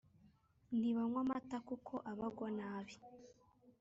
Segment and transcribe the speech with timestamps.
[0.77, 2.95] ntibanywa amata kuko abagwa nabi.